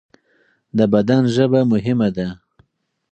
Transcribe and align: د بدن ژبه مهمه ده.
د 0.77 0.79
بدن 0.93 1.23
ژبه 1.35 1.61
مهمه 1.73 2.09
ده. 2.15 2.27